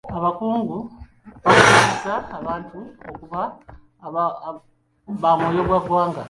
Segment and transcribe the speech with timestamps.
[0.17, 0.77] Abakungu
[1.43, 3.41] baakubirizza abantu okuba
[5.21, 6.19] bamwoyogwaggwanga.